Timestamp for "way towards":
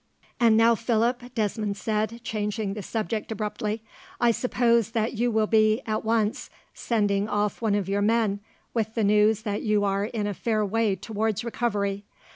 10.65-11.43